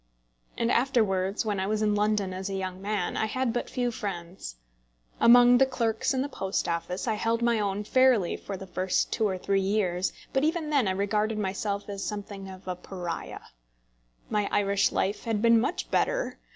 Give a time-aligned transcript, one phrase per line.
[0.57, 3.91] And afterwards, when I was in London as a young man, I had but few
[3.91, 4.55] friends.
[5.19, 9.13] Among the clerks in the Post Office I held my own fairly for the first
[9.13, 13.41] two or three years; but even then I regarded myself as something of a pariah.
[14.27, 16.39] My Irish life had been much better.